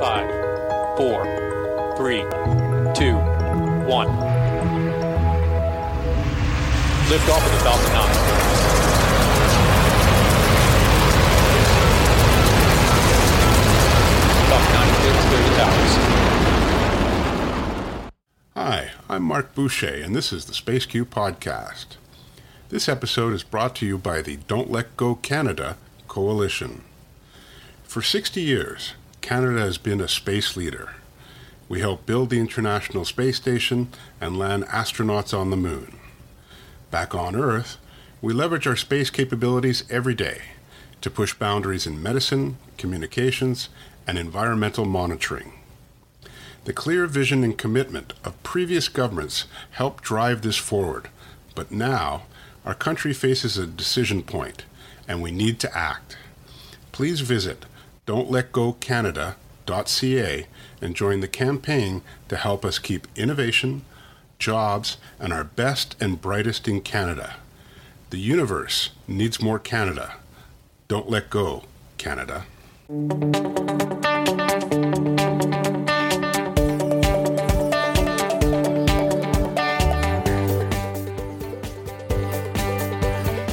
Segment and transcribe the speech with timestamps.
[0.00, 0.30] Five,
[0.96, 1.24] four,
[1.94, 2.22] three,
[2.94, 3.16] two,
[3.86, 4.08] one.
[7.10, 8.08] Lift off of the Falcon 9.
[14.48, 15.92] Falcon 9 clear to clear the towers.
[18.56, 21.98] Hi, I'm Marc Boucher, and this is the SpaceQ Podcast.
[22.70, 25.76] This episode is brought to you by the Don't Let Go Canada
[26.08, 26.84] Coalition.
[27.84, 30.94] For 60 years, Canada has been a space leader.
[31.68, 33.88] We helped build the International Space Station
[34.20, 35.98] and land astronauts on the moon.
[36.90, 37.76] Back on Earth,
[38.20, 40.42] we leverage our space capabilities every day
[41.00, 43.68] to push boundaries in medicine, communications,
[44.06, 45.52] and environmental monitoring.
[46.64, 51.08] The clear vision and commitment of previous governments helped drive this forward,
[51.54, 52.24] but now
[52.64, 54.64] our country faces a decision point
[55.08, 56.16] and we need to act.
[56.92, 57.64] Please visit
[58.10, 60.46] don'tletgocanada.ca
[60.80, 63.82] and join the campaign to help us keep innovation,
[64.36, 67.36] jobs, and our best and brightest in Canada.
[68.10, 70.16] The universe needs more Canada.
[70.88, 71.62] Don't let go,
[71.98, 72.46] Canada.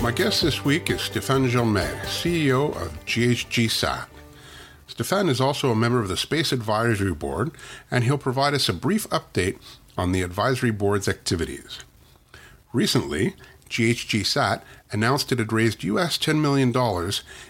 [0.02, 4.17] My guest this week is Stéphane Germain, CEO of GHGSat.
[4.88, 7.52] Stéphane is also a member of the Space Advisory Board,
[7.92, 9.58] and he'll provide us a brief update
[9.98, 11.80] on the advisory board's activities.
[12.72, 13.36] Recently,
[13.70, 16.70] GHGSat announced it had raised US $10 million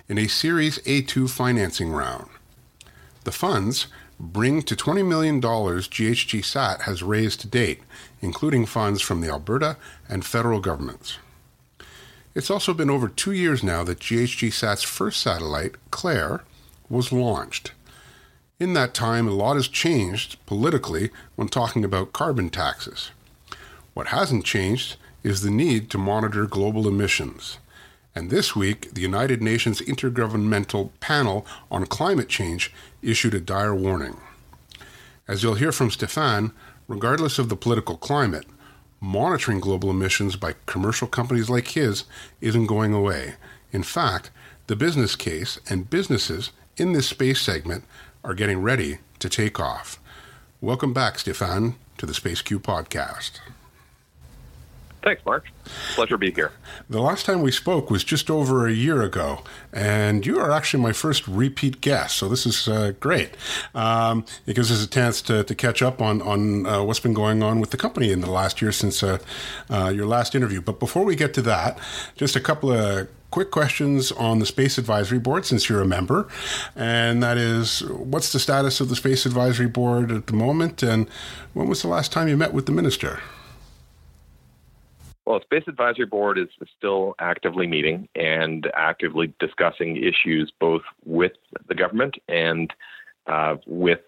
[0.09, 2.29] in a Series A2 financing round.
[3.23, 3.87] The funds
[4.19, 7.81] bring to $20 million GHGSat has raised to date,
[8.21, 9.77] including funds from the Alberta
[10.09, 11.17] and federal governments.
[12.33, 16.43] It's also been over two years now that GHGSat's first satellite, Claire,
[16.89, 17.71] was launched.
[18.59, 23.11] In that time, a lot has changed politically when talking about carbon taxes.
[23.93, 27.59] What hasn't changed is the need to monitor global emissions.
[28.15, 32.73] And this week, the United Nations Intergovernmental Panel on Climate Change
[33.03, 34.17] issued a dire warning.
[35.27, 36.51] As you'll hear from Stéphane,
[36.87, 38.47] regardless of the political climate,
[38.99, 42.05] monitoring global emissions by commercial companies like his
[42.41, 43.35] isn't going away.
[43.71, 44.31] In fact,
[44.67, 47.83] the business case and businesses in this space segment
[48.23, 49.99] are getting ready to take off.
[50.61, 53.39] Welcome back, Stéphane, to the SpaceQ podcast.
[55.03, 55.45] Thanks, Marc.
[55.95, 56.51] Pleasure to be here.
[56.89, 60.83] The last time we spoke was just over a year ago, and you are actually
[60.83, 62.17] my first repeat guest.
[62.17, 63.37] So this is uh, great.
[63.73, 67.13] Um, it gives us a chance to, to catch up on on uh, what's been
[67.13, 69.19] going on with the company in the last year since uh,
[69.69, 70.59] uh your last interview.
[70.59, 71.79] But before we get to that,
[72.15, 76.27] just a couple of quick questions on the Space Advisory Board since you're a member.
[76.75, 80.83] And that is what's the status of the Space Advisory Board at the moment?
[80.83, 81.09] And
[81.53, 83.21] when was the last time you met with the minister?
[85.25, 91.33] Well, Space Advisory Board is still actively meeting and actively discussing issues both with
[91.67, 92.73] the government and
[93.27, 93.99] uh, with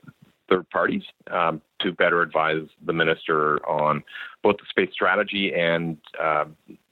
[0.49, 4.01] third parties um, to better advise the minister on
[4.43, 6.45] both the space strategy and uh,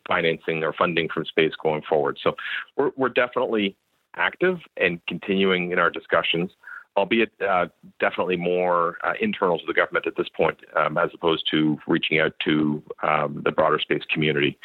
[0.07, 2.18] financing or funding from space going forward.
[2.22, 2.35] So
[2.75, 3.75] we're, we're definitely
[4.16, 6.51] active and continuing in our discussions
[6.97, 7.68] albeit uh,
[8.00, 12.19] definitely more uh, internal to the government at this point, um, as opposed to reaching
[12.19, 14.57] out to um, the broader space community.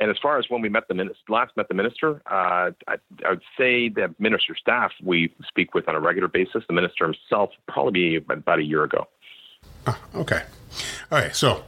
[0.00, 2.96] And as far as when we met the minister, last met the minister, uh, I,
[3.24, 6.64] I, would say the minister staff we speak with on a regular basis.
[6.66, 9.06] The minister himself probably about a year ago.
[9.86, 10.42] Ah, okay.
[11.12, 11.34] All right.
[11.34, 11.64] So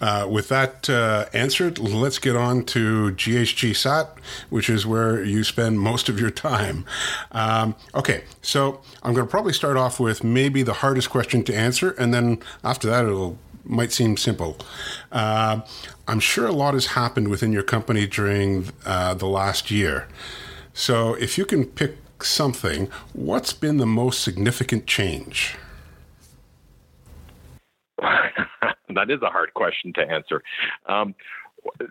[0.00, 4.08] uh, with that uh, answered, let's get on to GHGSat,
[4.50, 6.84] which is where you spend most of your time.
[7.32, 11.54] Um, okay, so I'm going to probably start off with maybe the hardest question to
[11.54, 14.56] answer, and then after that, it'll might seem simple.
[15.12, 15.60] Uh,
[16.06, 20.08] I'm sure a lot has happened within your company during uh, the last year.
[20.72, 25.56] So, if you can pick something, what's been the most significant change?
[28.98, 30.42] that is a hard question to answer.
[30.86, 31.14] Um,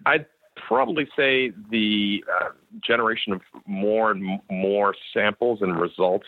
[0.06, 0.25] I'd
[0.68, 2.50] probably say the uh,
[2.86, 6.25] generation of more and more samples and results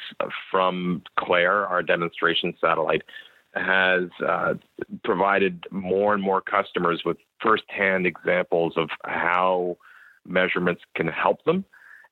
[0.52, 3.02] from Claire, our demonstration satellite,
[3.56, 4.54] has uh,
[5.04, 9.78] provided more and more customers with firsthand examples of how
[10.26, 11.66] measurements can help them.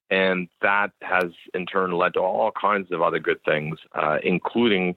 [0.09, 4.95] And that has in turn led to all kinds of other good things, uh, including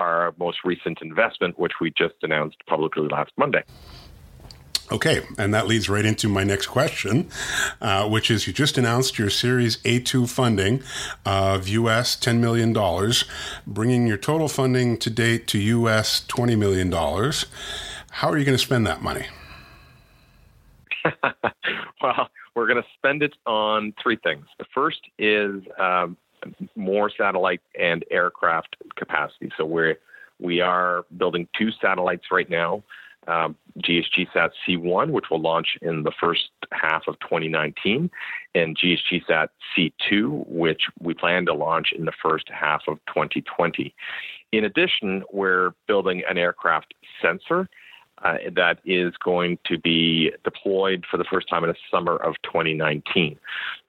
[0.00, 3.62] our most recent investment, which we just announced publicly last Monday.
[4.90, 7.28] Okay, and that leads right into my next question,
[7.82, 10.82] uh, which is you just announced your Series A2 funding
[11.26, 12.72] of US $10 million,
[13.66, 16.90] bringing your total funding to date to US $20 million.
[16.90, 19.26] How are you going to spend that money?
[22.02, 24.46] well, we're going to spend it on three things.
[24.58, 26.16] The first is um,
[26.76, 29.50] more satellite and aircraft capacity.
[29.56, 29.96] So we're
[30.40, 32.84] we are building two satellites right now
[33.28, 38.10] um, GHGSat C1, which will launch in the first half of 2019,
[38.54, 43.94] and GHGSat C2, which we plan to launch in the first half of 2020.
[44.52, 47.68] In addition, we're building an aircraft sensor.
[48.24, 52.34] Uh, that is going to be deployed for the first time in the summer of
[52.42, 53.38] 2019.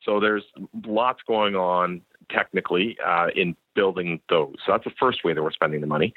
[0.06, 0.44] So there's
[0.86, 4.56] lots going on technically uh, in building those.
[4.66, 6.14] So that's the first way that we're spending the money.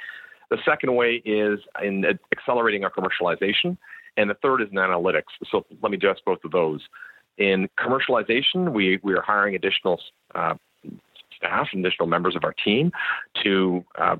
[0.50, 3.76] The second way is in accelerating our commercialization.
[4.16, 5.32] And the third is in analytics.
[5.50, 6.80] So let me address both of those.
[7.38, 10.00] In commercialization, we, we are hiring additional
[10.34, 10.54] uh,
[11.34, 12.92] staff and additional members of our team
[13.42, 14.16] to uh,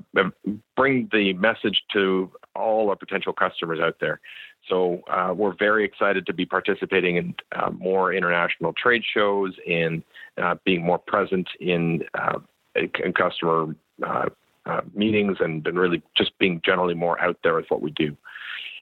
[0.75, 4.19] bring the message to all our potential customers out there.
[4.69, 10.03] So uh, we're very excited to be participating in uh, more international trade shows and
[10.41, 12.39] uh, being more present in, uh,
[12.75, 13.75] in customer
[14.05, 14.29] uh,
[14.93, 18.15] meetings and, and really just being generally more out there with what we do.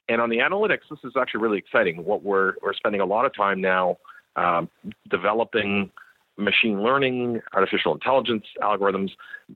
[0.08, 2.04] And on the analytics, this is actually really exciting.
[2.04, 3.98] What we're we're spending a lot of time now
[4.36, 4.68] um,
[5.08, 5.90] developing
[6.36, 9.10] machine learning, artificial intelligence algorithms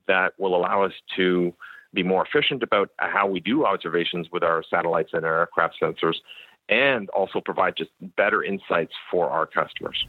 [0.07, 1.53] that will allow us to
[1.93, 6.15] be more efficient about how we do observations with our satellites and our aircraft sensors,
[6.69, 10.05] and also provide just better insights for our customers.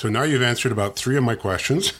[0.00, 1.92] So now you've answered about three of my questions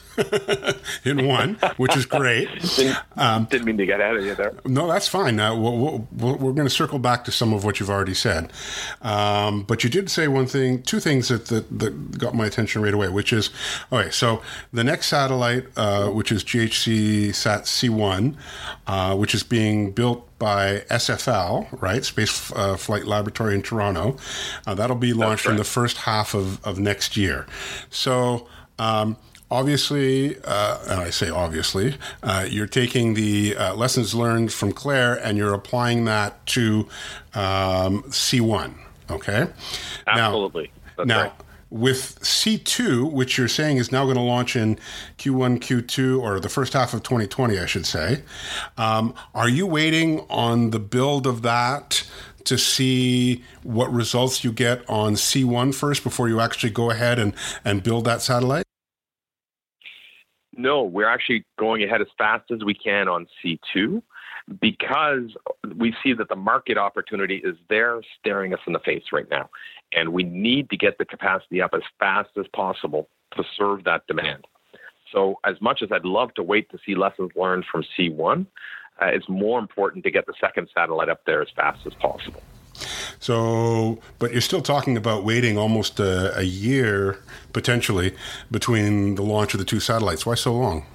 [1.05, 2.49] in one, which is great.
[2.75, 4.55] didn't, um, didn't, mean to get out of you there.
[4.65, 5.39] No, that's fine.
[5.39, 8.15] Uh, we'll, we we are going to circle back to some of what you've already
[8.15, 8.51] said.
[9.03, 12.81] Um, but you did say one thing, two things that, that, that, got my attention
[12.81, 13.51] right away, which is
[13.93, 14.41] okay, so
[14.73, 18.35] the next satellite, uh, which is GHGSat C1,
[18.87, 22.03] uh, which is being built by SFL, right?
[22.03, 24.17] Space uh, Flight Laboratory in Toronto.
[24.65, 27.45] Uh, that'll be launched in the first half of, of next year.
[27.91, 28.47] So,
[28.79, 29.17] um,
[29.51, 35.13] obviously, uh, and I say obviously, uh, you're taking the uh, lessons learned from Claire
[35.23, 36.87] and you're applying that to
[37.35, 38.73] um, C1.
[39.11, 39.47] Okay.
[40.07, 40.71] Absolutely.
[40.97, 41.33] Now, now right
[41.71, 44.77] with C2, which you're saying is now going to launch in
[45.17, 48.23] Q1, Q2, or the first half of 2020, I should say,
[48.77, 52.05] um, are you waiting on the build of that
[52.43, 57.33] to see what results you get on C1 first before you actually go ahead and,
[57.63, 58.65] and build that satellite?
[60.57, 64.03] No, we're actually going ahead as fast as we can on C2
[64.59, 65.33] because
[65.75, 69.49] we see that the market opportunity is there staring us in the face right now.
[69.93, 74.07] And we need to get the capacity up as fast as possible to serve that
[74.07, 74.45] demand.
[75.11, 78.45] So, as much as I'd love to wait to see lessons learned from C1,
[79.01, 82.41] uh, it's more important to get the second satellite up there as fast as possible.
[83.19, 87.19] So, but you're still talking about waiting almost a, a year
[87.53, 88.15] potentially
[88.49, 90.25] between the launch of the two satellites.
[90.25, 90.85] Why so long?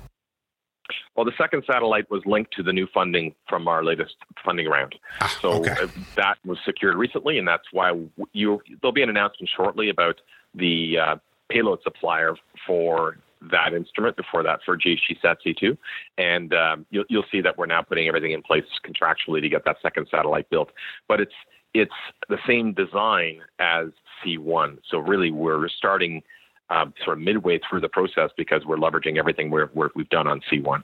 [1.17, 4.95] Well, the second satellite was linked to the new funding from our latest funding round.
[5.21, 5.71] Ah, so okay.
[5.71, 7.93] Uh, that was secured recently, and that's why
[8.33, 10.21] you there'll be an announcement shortly about
[10.55, 11.17] the uh,
[11.49, 12.35] payload supplier
[12.67, 13.19] for
[13.51, 15.77] that instrument before that for GHGSat C2,
[16.19, 19.65] and um, you'll, you'll see that we're now putting everything in place contractually to get
[19.65, 20.71] that second satellite built.
[21.09, 21.35] But it's
[21.73, 21.93] it's
[22.29, 23.89] the same design as
[24.25, 26.23] C1, so really we're starting
[26.71, 30.41] um, sort of midway through the process because we're leveraging everything we have done on
[30.51, 30.83] C1.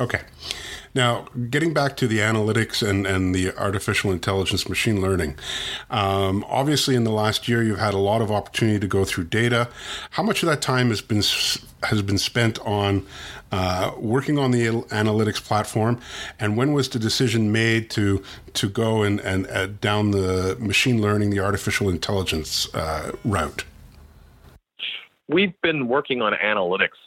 [0.00, 0.20] Okay.
[0.94, 5.36] Now, getting back to the analytics and, and the artificial intelligence machine learning,
[5.90, 9.24] um, obviously in the last year you've had a lot of opportunity to go through
[9.24, 9.68] data.
[10.10, 11.22] How much of that time has been
[11.84, 13.06] has been spent on
[13.52, 16.00] uh, working on the analytics platform,
[16.40, 18.22] and when was the decision made to
[18.54, 23.64] to go and, and uh, down the machine learning, the artificial intelligence uh, route?
[25.28, 26.98] We've been working on analytics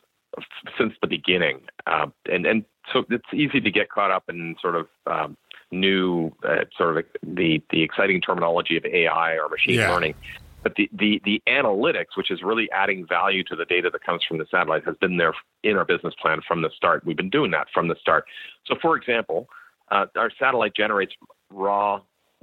[0.77, 4.75] since the beginning, uh, and and so it's easy to get caught up in sort
[4.75, 5.37] of um,
[5.71, 9.91] new uh, sort of the the exciting terminology of AI or machine yeah.
[9.91, 10.15] learning.
[10.63, 14.21] But the, the, the analytics, which is really adding value to the data that comes
[14.27, 15.33] from the satellite, has been there
[15.63, 17.03] in our business plan from the start.
[17.03, 18.25] We've been doing that from the start.
[18.67, 19.47] So, for example,
[19.89, 21.13] uh, our satellite generates
[21.49, 22.01] raw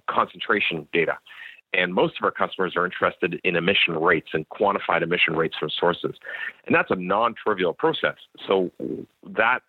[0.09, 1.19] concentration data.
[1.75, 5.71] And most of our customers are interested in emission rates and quantified emission rates from
[5.71, 6.17] sources.
[6.67, 8.17] And that's a non trivial process.
[8.47, 8.71] So
[9.37, 9.61] that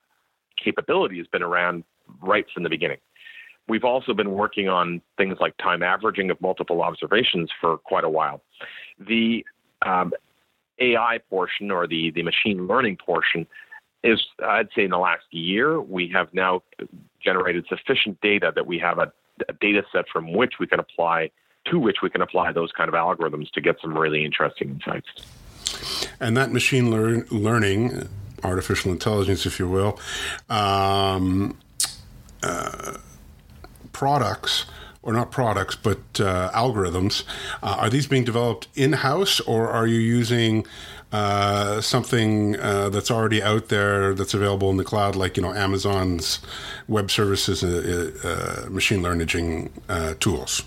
[0.63, 1.83] capability has been around
[2.21, 2.97] right from the beginning.
[3.67, 8.09] we've also been working on things like time averaging of multiple observations for quite a
[8.09, 8.41] while.
[8.99, 9.45] The
[9.83, 10.11] um,
[10.79, 13.45] AI portion or the, the machine learning portion
[14.03, 16.63] is, I'd say, in the last year, we have now
[17.23, 19.11] generated sufficient data that we have a,
[19.47, 21.29] a data set from which we can apply,
[21.65, 25.07] to which we can apply those kind of algorithms to get some really interesting insights.
[26.19, 28.07] And that machine lear- learning,
[28.43, 29.99] artificial intelligence, if you will,
[30.49, 31.57] um,
[32.43, 32.93] uh,
[33.91, 34.65] products
[35.01, 37.23] or not products, but uh, algorithms.
[37.63, 40.65] Uh, are these being developed in house, or are you using
[41.11, 45.53] uh, something uh, that's already out there that's available in the cloud, like you know
[45.53, 46.39] Amazon's
[46.87, 49.69] web services, uh, uh, machine learning
[50.19, 50.63] tools?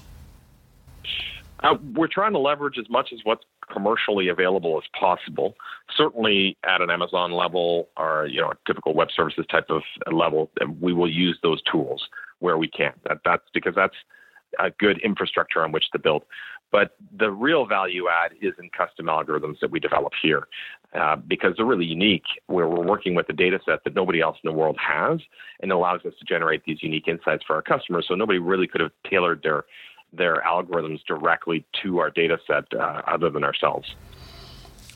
[1.94, 5.54] we're trying to leverage as much as what's commercially available as possible.
[5.96, 10.50] Certainly, at an Amazon level or you know a typical web services type of level,
[10.80, 12.08] we will use those tools
[12.40, 12.92] where we can.
[13.08, 13.96] That, that's because that's
[14.58, 16.24] a good infrastructure on which to build.
[16.70, 20.48] But the real value add is in custom algorithms that we develop here
[20.98, 24.38] uh, because they're really unique, where we're working with a data set that nobody else
[24.42, 25.20] in the world has
[25.60, 28.06] and allows us to generate these unique insights for our customers.
[28.08, 29.64] So nobody really could have tailored their,
[30.12, 33.94] their algorithms directly to our data set uh, other than ourselves.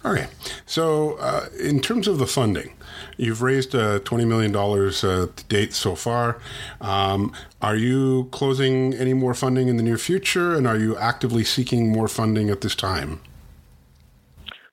[0.04, 0.28] All right.
[0.66, 2.74] So, uh, in terms of the funding,
[3.16, 6.38] you've raised uh, $20 million uh, to date so far.
[6.80, 11.42] Um, are you closing any more funding in the near future, and are you actively
[11.42, 13.20] seeking more funding at this time?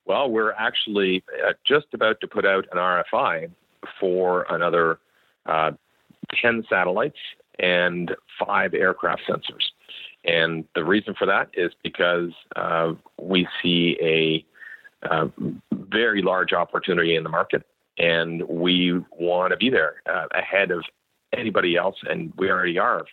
[0.06, 3.50] Well, we're actually uh, just about to put out an RFI
[4.00, 5.00] for another
[5.48, 5.72] uh,
[6.42, 7.18] 10 satellites
[7.58, 8.14] and
[8.46, 9.64] five aircraft sensors.
[10.26, 14.46] And the reason for that is because uh, we see a
[15.10, 15.28] uh,
[15.72, 17.66] very large opportunity in the market,
[17.98, 20.84] and we want to be there uh, ahead of
[21.34, 23.04] anybody else, and we already are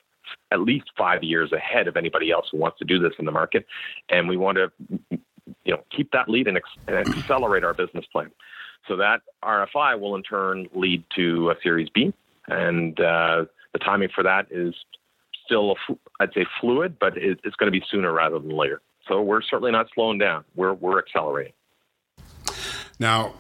[0.53, 3.33] at least five years ahead of anybody else who wants to do this in the
[3.33, 3.67] market,
[4.09, 4.71] and we want to,
[5.11, 8.31] you know, keep that lead and, ex- and accelerate our business plan.
[8.87, 12.13] So that RFI will in turn lead to a Series B,
[12.49, 14.75] and uh, the timing for that is
[15.51, 15.77] still,
[16.21, 18.81] I'd say, fluid, but it's going to be sooner rather than later.
[19.09, 20.45] So we're certainly not slowing down.
[20.55, 21.53] We're we're accelerating.
[22.99, 23.35] Now,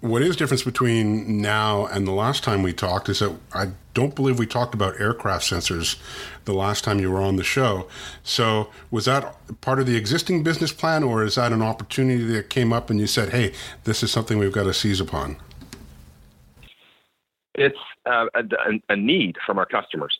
[0.00, 4.14] what is difference between now and the last time we talked is that I don't
[4.14, 5.96] believe we talked about aircraft sensors
[6.44, 7.88] the last time you were on the show.
[8.22, 12.50] So, was that part of the existing business plan, or is that an opportunity that
[12.50, 15.36] came up and you said, "Hey, this is something we've got to seize upon"?
[17.58, 18.44] It's uh, a,
[18.88, 20.16] a, need from our customers.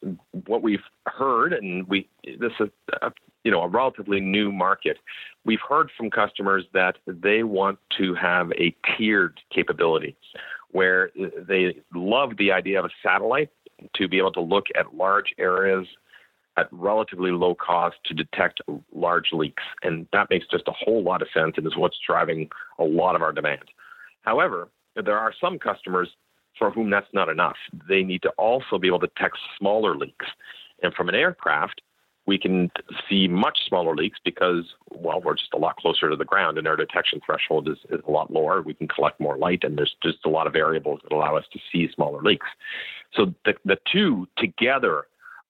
[0.46, 2.68] What we've heard, and we this is
[3.00, 3.12] a,
[3.44, 4.98] you know a relatively new market.
[5.44, 10.16] We've heard from customers that they want to have a tiered capability,
[10.72, 11.10] where
[11.46, 13.50] they love the idea of a satellite
[13.94, 15.86] to be able to look at large areas
[16.56, 18.60] at relatively low cost to detect
[18.92, 22.50] large leaks, and that makes just a whole lot of sense and is what's driving
[22.80, 23.62] a lot of our demand.
[24.22, 26.08] However, there are some customers
[26.58, 27.56] for whom that's not enough.
[27.88, 30.26] They need to also be able to detect smaller leaks.
[30.82, 31.80] And from an aircraft,
[32.26, 32.70] we can
[33.08, 36.68] see much smaller leaks because, well, we're just a lot closer to the ground and
[36.68, 38.60] our detection threshold is, is a lot lower.
[38.60, 41.46] We can collect more light and there's just a lot of variables that allow us
[41.54, 42.46] to see smaller leaks.
[43.14, 45.04] So the, the two together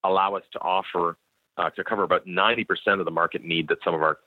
[0.05, 1.17] allow us to offer
[1.59, 2.65] uh, to cover about 90%
[2.99, 4.17] of the market need that some of our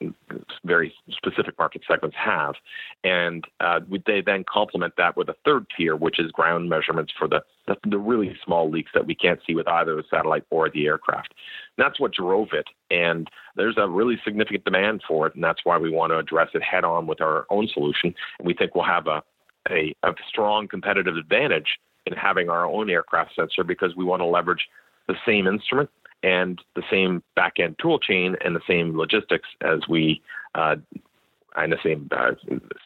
[0.64, 2.54] very specific market segments have.
[3.04, 7.26] And uh, they then complement that with a third tier, which is ground measurements for
[7.26, 10.68] the, the, the, really small leaks that we can't see with either the satellite or
[10.68, 11.32] the aircraft.
[11.78, 12.66] And that's what drove it.
[12.90, 15.34] And there's a really significant demand for it.
[15.34, 18.14] And that's why we want to address it head on with our own solution.
[18.38, 19.22] And we think we'll have a,
[19.70, 24.26] a, a strong competitive advantage in having our own aircraft sensor because we want to
[24.26, 24.68] leverage
[25.08, 25.88] the same instrument
[26.22, 30.22] and the same back end tool chain and the same logistics as we
[30.54, 30.76] uh,
[31.56, 32.32] and the same uh,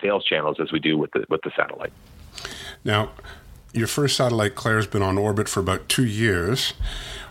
[0.00, 1.92] sales channels as we do with the with the satellite.
[2.84, 3.10] Now,
[3.72, 6.72] your first satellite, Claire, has been on orbit for about two years.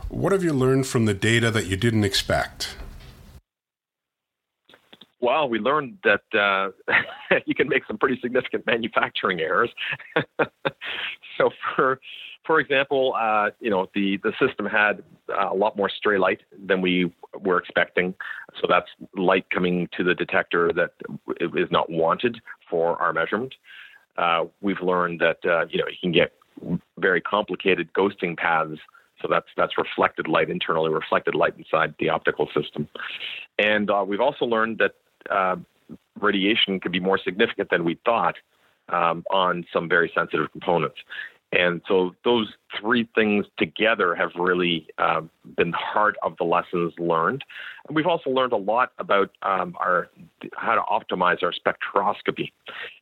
[0.09, 2.77] What have you learned from the data that you didn't expect?
[5.19, 6.69] Well, we learned that uh,
[7.45, 9.71] you can make some pretty significant manufacturing errors.
[11.37, 11.99] so, for
[12.45, 16.41] for example, uh, you know, the, the system had uh, a lot more stray light
[16.65, 17.11] than we
[17.41, 18.13] were expecting.
[18.61, 20.91] So that's light coming to the detector that
[21.39, 23.53] is not wanted for our measurement.
[24.17, 26.33] Uh, we've learned that, uh, you know, you can get
[26.97, 28.79] very complicated ghosting paths.
[29.21, 32.87] So that's, that's reflected light internally, reflected light inside the optical system.
[33.57, 34.95] And uh, we've also learned that
[35.29, 35.55] uh,
[36.19, 38.35] radiation can be more significant than we thought
[38.89, 40.97] um, on some very sensitive components.
[41.51, 45.21] And so those three things together have really uh,
[45.55, 47.43] been heart of the lessons learned.
[47.87, 50.09] And we've also learned a lot about um, our
[50.55, 52.51] how to optimize our spectroscopy.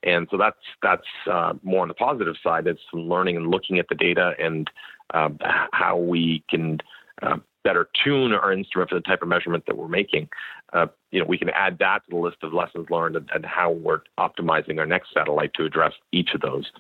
[0.03, 2.67] And so that's that's uh, more on the positive side.
[2.67, 4.69] It's learning and looking at the data and
[5.13, 5.39] um,
[5.71, 6.79] how we can
[7.21, 10.29] uh, better tune our instrument for the type of measurement that we're making.
[10.73, 13.45] Uh, you know, we can add that to the list of lessons learned and, and,
[13.45, 16.71] how we're optimizing our next satellite to address each of those.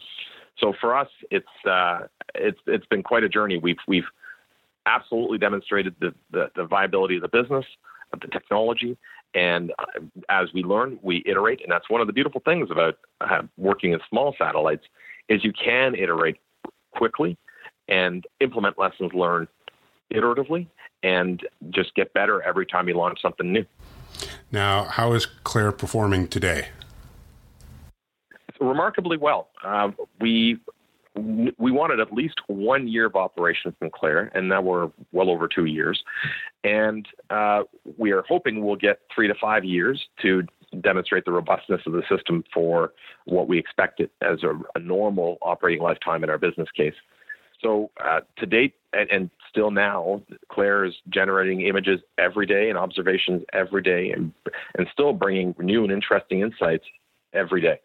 [0.59, 3.57] So for us, it's uh, it's it's been quite a journey.
[3.57, 4.05] We've we've
[4.85, 7.65] absolutely demonstrated the, the, the viability of the business,
[8.11, 8.97] of the technology,
[9.33, 9.85] and uh,
[10.29, 13.93] as we learn, we iterate, and that's one of the beautiful things about uh, working
[13.93, 14.83] in small satellites
[15.29, 16.37] is you can iterate
[16.91, 17.37] quickly
[17.87, 19.47] and implement lessons learned
[20.13, 20.67] iteratively
[21.01, 21.41] and
[21.71, 23.65] just get better every time you launch something new.
[24.51, 26.67] Now, how is Claire performing today?
[28.63, 29.49] Remarkably well.
[29.63, 30.57] Uh, we
[31.15, 35.47] we wanted at least one year of operation from Claire, and now we're well over
[35.47, 36.03] two years.
[36.63, 37.63] And uh,
[37.97, 40.43] we are hoping we'll get three to five years to
[40.81, 42.93] demonstrate the robustness of the system for
[43.25, 46.95] what we expect it as a, a normal operating lifetime in our business case.
[47.61, 52.77] So uh, to date, and, and, still now, Claire is generating images every day and
[52.77, 54.33] observations every day, and
[54.75, 56.85] and still bringing new and interesting insights
[57.33, 57.79] every day.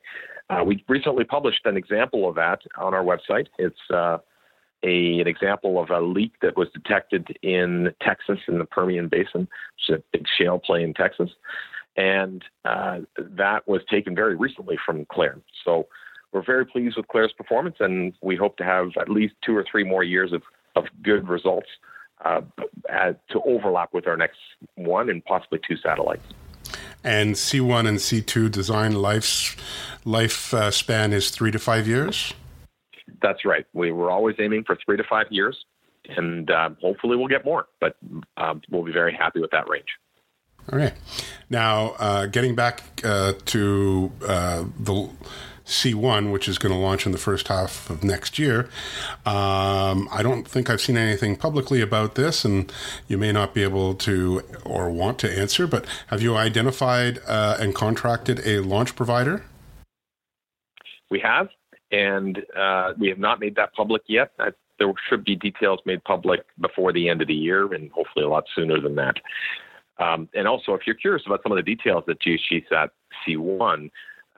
[0.50, 3.46] Uh, we recently published an example of that on our website.
[3.58, 4.18] It's uh,
[4.82, 9.42] a, an example of a leak that was detected in Texas in the Permian Basin,
[9.42, 11.30] which is a big shale play in Texas,
[11.96, 15.38] and uh, that was taken very recently from Claire.
[15.64, 15.88] So
[16.32, 19.64] we're very pleased with Claire's performance, and we hope to have at least two or
[19.70, 20.42] three more years of,
[20.76, 21.68] of good results
[22.24, 22.40] uh,
[23.30, 24.38] to overlap with our next
[24.76, 26.22] one and possibly two satellites.
[27.04, 29.56] And C1 and C2 design life
[30.04, 32.34] life uh, span is three to five years.
[33.22, 33.66] That's right.
[33.72, 35.56] We were always aiming for three to five years,
[36.08, 37.66] and uh, hopefully we'll get more.
[37.80, 37.96] But
[38.36, 39.88] um, we'll be very happy with that range.
[40.70, 40.92] All right.
[41.48, 45.08] Now, uh, getting back uh, to uh, the
[45.68, 48.68] C1, which is going to launch in the first half of next year.
[49.26, 52.72] Um, I don't think I've seen anything publicly about this, and
[53.06, 57.59] you may not be able to or want to answer, but have you identified uh,
[57.61, 59.44] and contracted a launch provider?
[61.11, 61.48] We have,
[61.92, 64.33] and uh, we have not made that public yet.
[64.38, 68.24] I, there should be details made public before the end of the year, and hopefully
[68.24, 69.16] a lot sooner than that.
[69.98, 72.90] Um, and also, if you're curious about some of the details that GHGSat
[73.26, 73.90] C1,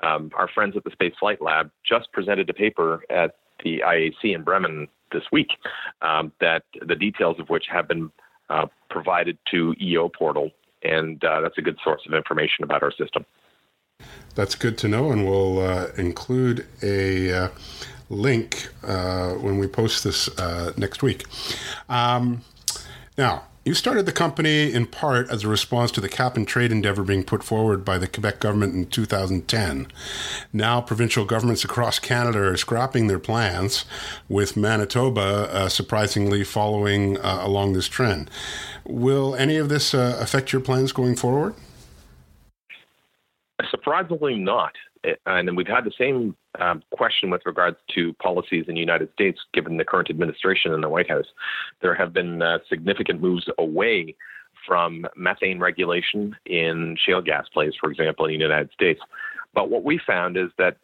[0.02, 4.34] um, our friends at the Space Flight Lab just presented a paper at the IAC
[4.34, 5.48] in Bremen this week
[6.02, 8.10] um, that the details of which have been
[8.48, 13.24] uh, provided to eoPortal, and uh, that's a good source of information about our system.
[14.34, 17.48] That's good to know, and we'll uh, include a uh,
[18.08, 21.24] link uh, when we post this uh, next week.
[21.88, 22.42] Um,
[23.18, 26.72] now, you started the company in part as a response to the cap and trade
[26.72, 29.86] endeavor being put forward by the Quebec government in 2010.
[30.52, 33.84] Now, provincial governments across Canada are scrapping their plans,
[34.28, 38.30] with Manitoba uh, surprisingly following uh, along this trend.
[38.86, 41.54] Will any of this uh, affect your plans going forward?
[43.70, 44.72] Surprisingly, not.
[45.26, 49.10] And then we've had the same um, question with regards to policies in the United
[49.12, 51.26] States, given the current administration in the White House.
[51.80, 54.14] There have been uh, significant moves away
[54.66, 59.00] from methane regulation in shale gas plays, for example, in the United States.
[59.54, 60.76] But what we found is that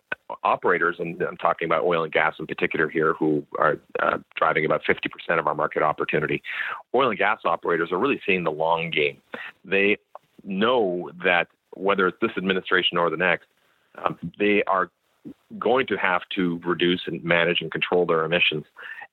[0.43, 4.65] operators, and I'm talking about oil and gas in particular here, who are uh, driving
[4.65, 6.43] about 50% of our market opportunity,
[6.95, 9.19] oil and gas operators are really seeing the long game.
[9.65, 9.99] They
[10.43, 13.47] know that whether it's this administration or the next,
[14.05, 14.91] um, they are
[15.59, 18.65] going to have to reduce and manage and control their emissions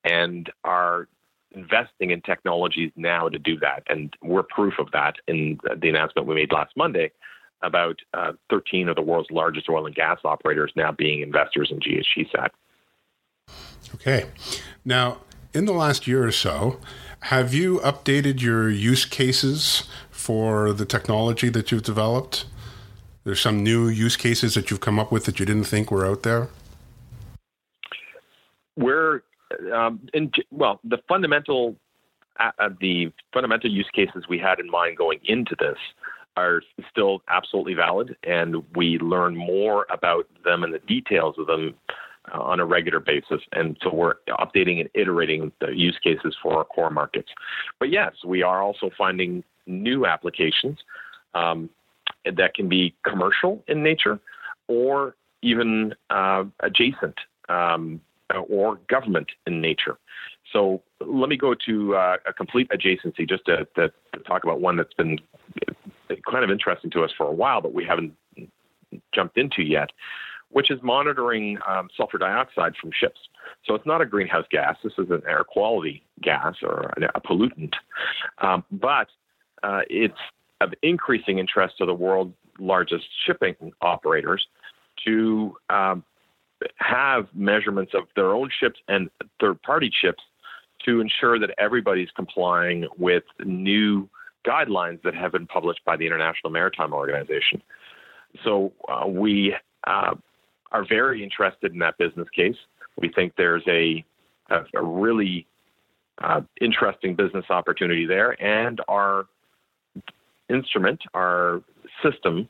[0.04, 1.08] and are
[1.52, 3.82] investing in technologies now to do that.
[3.88, 7.10] And we're proof of that in the announcement we made last Monday
[7.62, 11.80] about uh, 13 of the world's largest oil and gas operators now being investors in
[11.80, 12.50] GHGSat.
[13.94, 14.26] Okay.
[14.84, 15.18] Now,
[15.52, 16.80] in the last year or so,
[17.20, 22.44] have you updated your use cases for the technology that you've developed?
[23.24, 26.06] There's some new use cases that you've come up with that you didn't think were
[26.06, 26.48] out there.
[28.76, 29.22] We're
[29.72, 31.76] um, in, well, the fundamental
[32.40, 35.78] uh, uh, the fundamental use cases we had in mind going into this
[36.36, 41.74] are still absolutely valid, and we learn more about them and the details of them
[42.32, 43.40] uh, on a regular basis.
[43.52, 47.28] And so we're updating and iterating the use cases for our core markets.
[47.78, 50.78] But yes, we are also finding new applications.
[51.34, 51.70] Um,
[52.24, 54.18] that can be commercial in nature
[54.68, 57.14] or even uh, adjacent
[57.48, 58.00] um,
[58.34, 59.98] uh, or government in nature.
[60.52, 64.60] So let me go to uh, a complete adjacency just to, to, to, talk about
[64.60, 65.18] one that's been
[66.08, 68.14] kind of interesting to us for a while, but we haven't
[69.14, 69.90] jumped into yet,
[70.50, 73.20] which is monitoring um, sulfur dioxide from ships.
[73.64, 74.76] So it's not a greenhouse gas.
[74.82, 77.74] This is an air quality gas or a pollutant,
[78.38, 79.08] um, but
[79.62, 80.14] uh, it's
[80.64, 84.46] of increasing interest to the world's largest shipping operators
[85.04, 86.04] to um,
[86.76, 90.22] have measurements of their own ships and third party ships
[90.84, 94.08] to ensure that everybody's complying with new
[94.46, 97.62] guidelines that have been published by the International Maritime Organization.
[98.44, 99.54] So uh, we
[99.86, 100.14] uh,
[100.72, 102.56] are very interested in that business case.
[103.00, 104.04] We think there's a,
[104.50, 105.46] a, a really
[106.18, 109.26] uh, interesting business opportunity there, and our
[110.48, 111.62] instrument, our
[112.02, 112.48] system,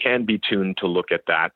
[0.00, 1.52] can be tuned to look at that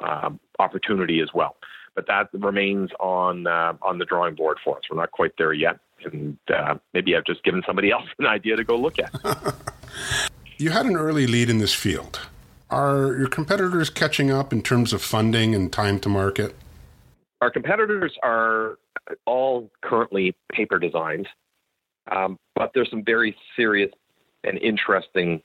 [0.00, 1.56] uh, opportunity as well.
[1.94, 4.84] But that remains on uh, on the drawing board for us.
[4.90, 8.56] We're not quite there yet, and uh, maybe I've just given somebody else an idea
[8.56, 9.12] to go look at.
[10.56, 12.20] you had an early lead in this field.
[12.70, 16.54] Are your competitors catching up in terms of funding and time to market?
[17.40, 18.78] Our competitors are
[19.26, 21.26] all currently paper designs,
[22.12, 23.90] um, but there's some very serious
[24.44, 25.42] and interesting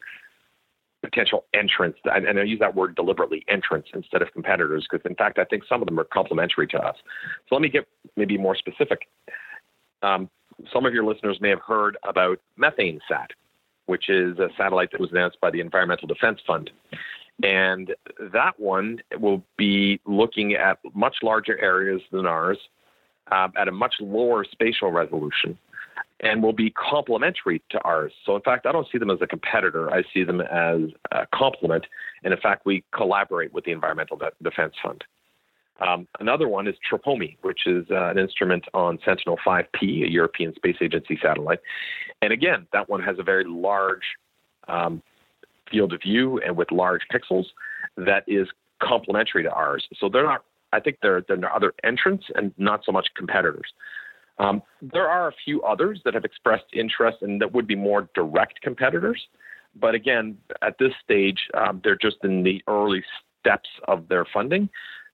[1.06, 1.96] potential entrance.
[2.06, 5.64] and I use that word deliberately, entrance instead of competitors, because in fact, I think
[5.70, 6.96] some of them are complementary to us.
[7.48, 9.08] So let me get maybe more specific.
[10.02, 10.30] Um,
[10.74, 13.28] some of your listeners may have heard about MethaneSat,
[13.86, 16.72] which is a satellite that was announced by the Environmental Defense Fund.
[17.44, 17.94] And
[18.34, 22.58] that one will be looking at much larger areas than ours
[23.32, 25.58] uh, at a much lower spatial resolution
[26.20, 28.12] and will be complementary to ours.
[28.26, 29.94] So, in fact, I don't see them as a competitor.
[29.94, 30.82] I see them as
[31.12, 31.86] a complement.
[32.24, 35.04] And in fact, we collaborate with the Environmental De- Defense Fund.
[35.82, 40.56] Um, another one is TROPOMI, which is uh, an instrument on Sentinel 5P, a European
[40.56, 41.60] Space Agency satellite.
[42.22, 44.04] And again, that one has a very large
[44.68, 45.02] um,
[45.70, 47.46] field of view and with large pixels
[47.98, 48.48] that is
[48.82, 49.86] complementary to ours.
[50.00, 53.74] So they're not, I think they're, they're other entrants and not so much competitors.
[54.38, 58.10] Um, there are a few others that have expressed interest and that would be more
[58.14, 59.28] direct competitors.
[59.76, 63.04] But again, at this stage, um, they're just in the early
[63.40, 64.70] steps of their funding.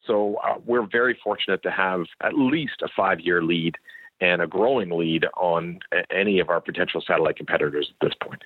[0.08, 3.76] So uh, we're very fortunate to have at least a five year lead
[4.20, 5.80] and a growing lead on
[6.12, 8.44] any of our potential satellite competitors at this point.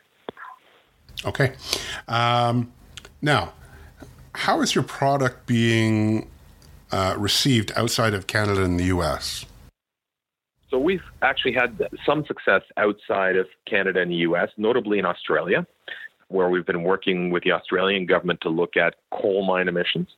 [1.25, 1.53] Okay.
[2.07, 2.71] Um,
[3.21, 3.53] now,
[4.33, 6.29] how is your product being
[6.91, 9.45] uh, received outside of Canada and the US?
[10.75, 15.65] So we've actually had some success outside of Canada and the US, notably in Australia,
[16.27, 20.09] where we've been working with the Australian government to look at coal mine emissions.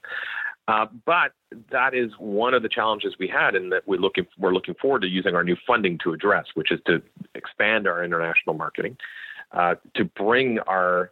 [0.67, 1.33] Uh, but
[1.71, 5.03] that is one of the challenges we had, and that we're looking we're looking forward
[5.03, 7.03] to using our new funding to address, which is to
[7.35, 8.97] expand our international marketing,
[9.51, 11.11] uh, to bring our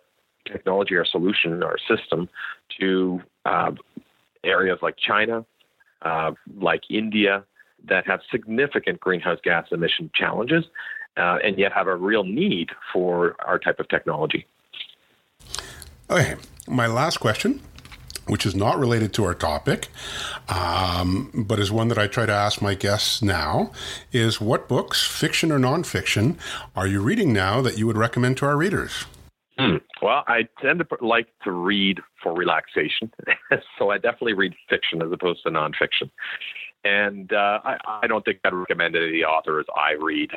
[0.51, 2.27] technology, our solution, our system
[2.79, 3.69] to uh,
[4.43, 5.45] areas like China,
[6.01, 7.43] uh, like India,
[7.89, 10.65] that have significant greenhouse gas emission challenges
[11.17, 14.45] uh, and yet have a real need for our type of technology.
[16.09, 16.35] Okay,
[16.67, 17.61] my last question,
[18.27, 19.87] which is not related to our topic,
[20.49, 23.71] um, but is one that I try to ask my guests now,
[24.11, 26.37] is what books, fiction or nonfiction,
[26.75, 29.05] are you reading now that you would recommend to our readers?
[29.57, 29.77] Hmm.
[30.01, 33.11] Well, I tend to like to read for relaxation,
[33.79, 36.09] so I definitely read fiction as opposed to nonfiction.
[36.85, 40.29] And uh, I, I, don't think I'd recommend any of the authors I read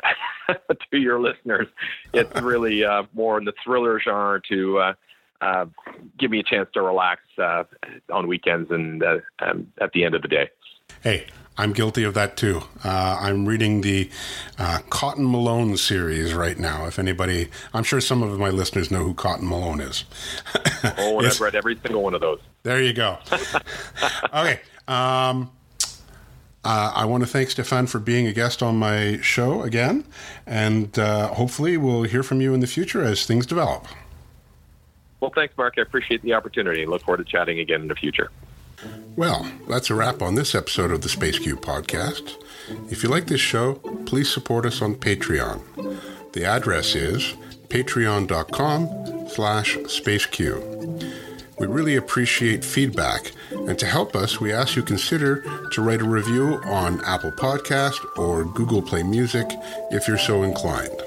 [0.48, 1.66] to your listeners.
[2.14, 4.94] It's really uh, more in the thriller genre to uh,
[5.42, 5.66] uh
[6.18, 7.64] give me a chance to relax uh,
[8.10, 10.48] on weekends and uh, um, at the end of the day.
[11.02, 11.26] Hey,
[11.58, 12.62] I'm guilty of that too.
[12.82, 14.10] I'm reading the
[14.88, 16.86] Cotton Malone series right now.
[16.86, 20.06] If anybody, I'm sure some of my listeners know who Cotton Malone is.
[20.96, 22.40] oh, and I've read every single one of those.
[22.62, 23.18] There you go.
[24.32, 24.60] okay.
[24.88, 25.50] Um,
[26.64, 30.04] uh, I want to thank Stéphane for being a guest on my show again,
[30.46, 33.86] and uh, hopefully we'll hear from you in the future as things develop.
[35.20, 35.74] Well, thanks, Marc.
[35.78, 36.86] I appreciate the opportunity.
[36.86, 38.30] Look forward to chatting again in the future.
[39.16, 42.36] Well, that's a wrap on this episode of the SpaceQ podcast.
[42.90, 43.74] If you like this show,
[44.06, 46.00] please support us on Patreon.
[46.32, 47.34] The address is
[47.68, 50.77] patreon.com slash spaceq.
[51.58, 55.42] We really appreciate feedback, and to help us, we ask you consider
[55.72, 59.46] to write a review on Apple Podcast or Google Play Music
[59.90, 61.02] if you're so inclined.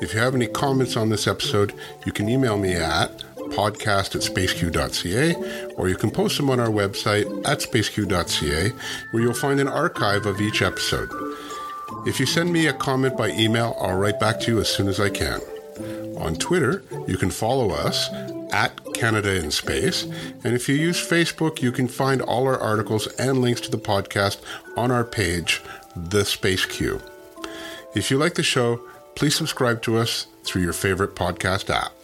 [0.00, 1.74] If you have any comments on this episode,
[2.06, 6.68] you can email me at podcast at spaceq.ca, or you can post them on our
[6.68, 8.70] website at spaceq.ca,
[9.10, 11.10] where you'll find an archive of each episode.
[12.06, 14.88] If you send me a comment by email, I'll write back to you as soon
[14.88, 15.40] as I can.
[16.18, 18.08] On Twitter, you can follow us
[18.52, 20.04] at Canada in Space.
[20.44, 23.78] And if you use Facebook, you can find all our articles and links to the
[23.78, 24.40] podcast
[24.76, 25.62] on our page,
[25.96, 27.02] The SpaceQ.
[27.94, 28.80] If you like the show,
[29.14, 32.01] please subscribe to us through your favorite podcast app.